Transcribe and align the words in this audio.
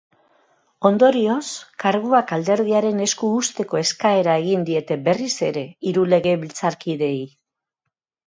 Ondorioz, 0.89 1.49
karguak 1.83 2.33
alderdiaren 2.37 3.03
esku 3.05 3.29
uzteko 3.41 3.79
eskaera 3.81 4.39
egin 4.45 4.65
diete 4.69 4.97
berriz 5.09 5.33
ere 5.49 5.65
hiru 5.91 6.07
legebiltzarkideei. 6.15 7.21